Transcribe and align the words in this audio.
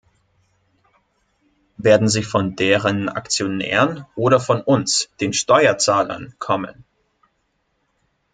Werden 1.77 2.09
sie 2.09 2.23
von 2.23 2.55
deren 2.55 3.07
Aktionären 3.07 4.03
oder 4.15 4.39
von 4.39 4.61
uns, 4.63 5.11
den 5.19 5.31
Steuerzahlern, 5.31 6.33
kommen? 6.39 6.83